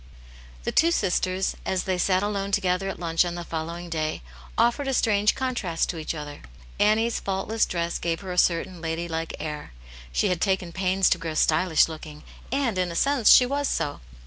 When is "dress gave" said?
7.67-8.21